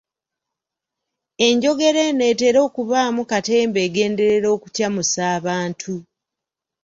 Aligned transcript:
Enjogera 1.47 1.99
eno 2.09 2.23
etera 2.31 2.59
okubaamu 2.67 3.21
katemba 3.31 3.79
agenderera 3.87 4.47
okucamusa 4.55 5.19
abantu. 5.37 5.95